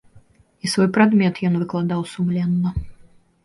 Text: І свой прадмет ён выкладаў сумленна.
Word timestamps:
І 0.65 0.71
свой 0.73 0.89
прадмет 0.95 1.43
ён 1.51 1.59
выкладаў 1.61 2.05
сумленна. 2.15 2.69